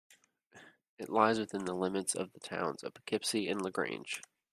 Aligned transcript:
It 0.97 1.09
lies 1.09 1.37
within 1.37 1.65
the 1.65 1.75
limits 1.75 2.15
of 2.15 2.33
the 2.33 2.39
towns 2.39 2.81
of 2.81 2.95
Poughkeepsie 2.95 3.47
and 3.47 3.61
LaGrange. 3.61 4.23